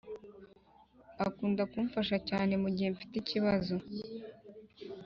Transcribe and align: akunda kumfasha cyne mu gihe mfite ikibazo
akunda 1.25 1.61
kumfasha 1.71 2.15
cyne 2.27 2.53
mu 2.63 2.69
gihe 2.75 2.89
mfite 2.95 3.15
ikibazo 3.21 3.75